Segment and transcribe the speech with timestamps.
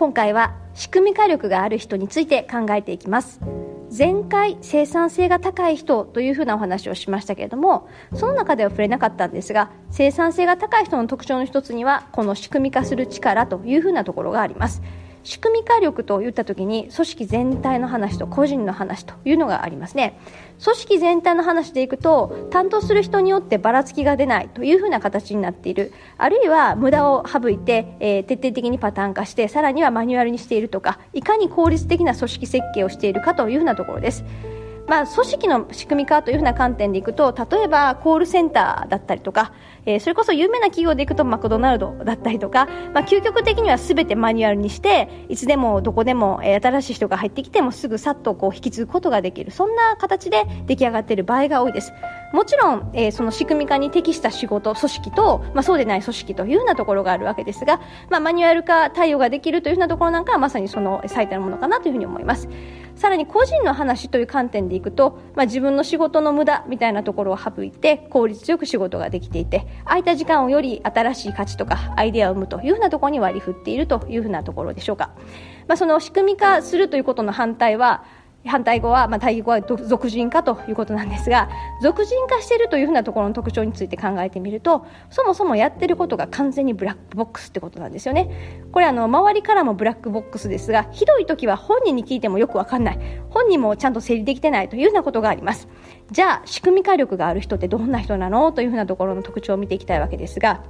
[0.00, 3.38] 今回は仕組み化力がある人について考えていきます。
[3.94, 14.80] 前回生産性が高い人というふうなお話をしましたけれどもその中では触れなかったんですが生産性が高い人の特徴の一つにはこの仕組み化する力というふうなところがあります。
[15.22, 20.18] 仕組み化力と言った時に組織全体の話と個人の話というのがありますね。
[20.62, 25.92] 組織全体の話でいくと担当する人によってばらつきが出ないというふうな形になっている。
[26.18, 34.24] あるいは無駄を省いて、えー、徹底的にパターン化してさらにはマニュアルにしているとかいかに効率的な組織設計をしているかというふうなところです。
[34.90, 39.52] まあ、組織の仕組み化というふうな観点でいくと例えばコールセンターだったりとか、
[39.86, 49.52] えー、それこそ有名な企業でいくとマクドナルドだったりとか、まあ、究極的には全てマニュアルにしていつでもどこでも、えー、新しい人が入ってきてもすぐさっとこう引き継ぐことができる。
[49.52, 51.92] そんな形で出来上がっている場合が多いです。
[52.32, 62.48] もちろん、えー、その仕組み化に適した仕事組織と、まあ、そうでない組織というようなところがあるわけですが、まあ、マニュアル化対応ができるというふうなところなんかはまさにその最たるものかなというふうに思います。
[63.00, 75.12] さらに個人の話という観点でいくと、まあ、自分の仕事の無駄みたいなところを省いて効率よく仕事ができていて空いた時間をより新しい価値とかアイデアを生むというふうなところに割り振っているというふうなところでしょうか、
[75.66, 78.04] まあ、その仕組み化するということの反対は
[78.46, 81.50] 反対語は、まあ、対義語は俗人化ということなんですが
[81.82, 88.62] 俗人化しているというふうなところの特徴について考えてみるとそもそもやってることが完全にブラックボックスってことなんですよね。
[88.72, 92.98] これあの周りからもブラックボックスですがひどい時は本人に聞いてもよくわかんない。
[93.28, 95.68] 本人もちゃんと整理できてないというようなことがあります。
[96.10, 98.52] じゃあ仕組み化力がある人ってどんな人なの？
[98.52, 100.64] というふうなところの特徴を見ていきたいわけですが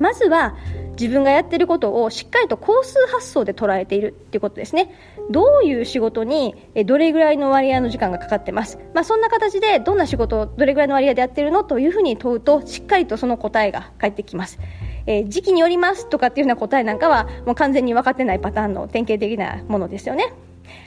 [0.00, 0.56] まずは
[0.92, 4.94] 自分がやってることをしっかりと工数発想で捉えているっていうことですね。
[5.30, 14.58] どういう仕事にどれぐらいの割合の時間がかかってます、まあ、そんな形でどんな仕事をどれぐらいの割合でやってるのというふうに問うとしっかりとその答えが返ってきます。
[15.06, 20.32] えー、時期によりますとかっていうような答えなんかはもう完全に分かってないパターンの典型的なものですよね。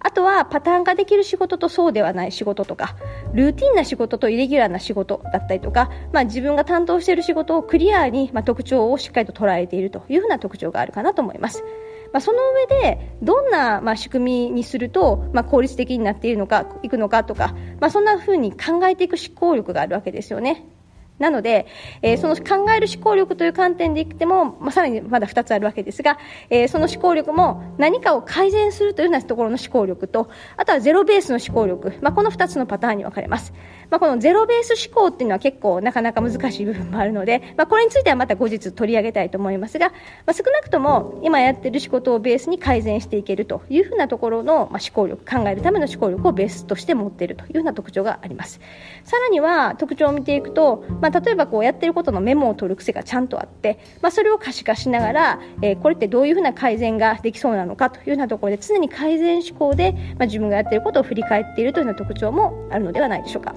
[0.00, 2.96] あとはパターン化できる仕事とそうではない仕事とか。
[3.34, 11.64] ルーティンな仕事とイレギュラーな仕事だったりとか、まあ、自分が担当している仕事をクリアに、まあ、特徴をしっかりと捉えているというふうな特徴があるかなと思います。
[12.12, 12.38] まあ、その
[12.70, 20.77] 上でどんな、まあ、仕組みにすると、まあ、効率的になっているのかいくのかとか、まあ、そんなふうに考えていく思考力があるわけですよね。
[21.18, 21.66] なので、
[22.02, 26.18] えー、その考える思考力という観点でいっても、まあ、さらにまだ2つあるわけですが、
[26.50, 33.52] えー、その思考力も何かを改善するというようなところの思考力と、あとはゼロベースの思考力、まあ、この2つのパターンに分かれます。
[33.90, 39.94] まあ、このゼロベース思考っていうのは結構なかなか難しい部分もあるので、まあ、これについてはまた後日取り上げたいと思いますが、ま
[40.26, 48.60] あ、少なくとも今やってる仕事をベースに改善していけるというふうなところの、まあ、思考力、考えるための思考力をベースとして持っているというような特徴があります。
[49.04, 63.54] さらには特徴を見ていくと、まあ、例えばこうやってることのメモを取る癖がちゃんとあって、まあ、それを可視化しながら、えー、これってどういうふうな改善ができそうなのかというようなところで常に改善思考で、まあ、自分がやってることを振り返っているというような特徴もあるのではないでしょうか。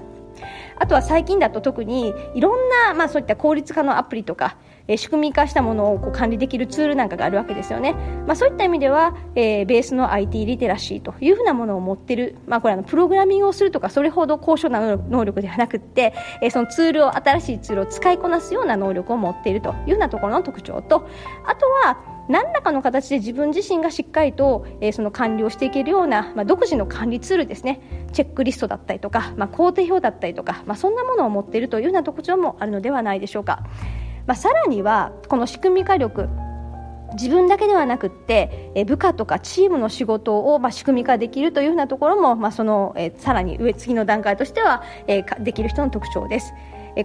[0.82, 4.56] あとは最近だと特にいろんな、まあ、そういった効率化のアプリとか、
[4.88, 7.94] え、仕組み化したものをこう管理できるツールなんかがあるわけですよね、
[8.26, 21.08] まあ、そういった意味では、えー、ベースの IT リテラシーというふうなものを持っている、まあ、これあのプログラミングをするとかそれほど高尚な能力ではなくて、えー、そのツールを新しいツールを使いこなすような能力を持っているというようなところの特徴と
[21.46, 27.80] あとは何らかの形で自分自身がしっかりと、えー、その管理をしていけるような、まあ、独自の管理ツールですね。
[28.12, 33.64] チェックリストだったりとか、まあ、工程表だったりとか、まあ、そんなものを持っているというような特徴もあるのではないでしょうか、
[34.26, 36.28] まあ、さらにはこの仕組み化力
[37.14, 46.54] 自分だけではなくて、部下とかチームの仕事を、まあ、仕組み化できるというようなところも、まあ、その、えさらに上次の段階としては、えできる人の特徴です。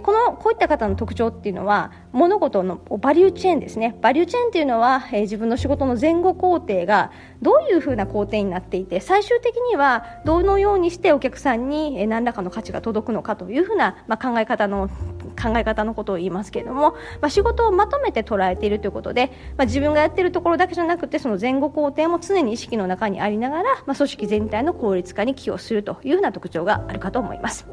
[0.04, 7.12] このこういった方の特徴っていうのは物事のバリューチェーンですねバリューチェーンっていうのは、え自分の仕事の前後工程が
[7.42, 14.90] どういうふうな工程になっていて最終的にはどのようにしてお客さんに何らかの価値が届くのかというふうな、まあ、考え方の
[15.28, 16.92] 考え方のことを言いますけれども、
[17.22, 27.68] まあ、仕事をまとめて捉えているということで、まあ、自分がやっているところだけじゃなくてその前後工程も常に意識の中にありながら、まあ、組織全体の効率化に寄与するというような特徴があるかと思います。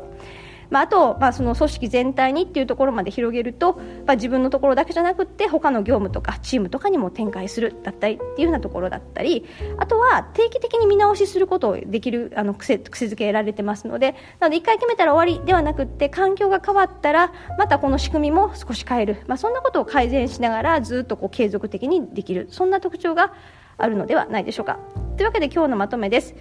[0.75, 3.75] まあ、あと、まあ、その組織全体にっていうところまで広げると、
[4.06, 9.47] まあ、自分のところだけじゃなくて他の業務とかチームとかにも展開するだったりっていうようなところだったり
[9.79, 23.32] あとは定期的に見直しすることをできるあの癖癖づけられてますのでなので1回決めたら終わりではなくて環境が変わったらまたこの仕組みも少し変える、まあ、そんなことを改善しながらずっとこう継続的にできるそんな特徴が
[23.79, 24.81] あるのではないでしょうか。
[25.17, 26.35] というわけで今日のまとめです。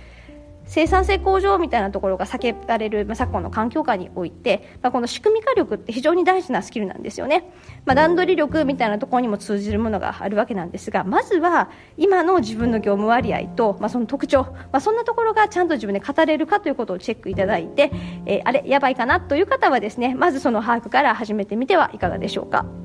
[0.65, 7.51] 生産性向上みたいなところが叫ばれる、まあ、昨今の環境下において、まあ、この仕組み化力って非常に大事なスキルなんですよね、
[7.85, 17.91] まあ、段取り力みたいなところにも通じるものがあるわけなんですがまずは今の自分の業務割合と、まあ、その特徴、まあ、そんなところがちゃんと自分で語れるかということをチェックいただいて、
[18.25, 22.82] えー、あれやばいかなという方はですねまずその把握から始めてみてはいかがでしょうか。